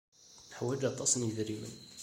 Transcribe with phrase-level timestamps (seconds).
[0.49, 1.75] Neḥwaj aṭas n yidrimen?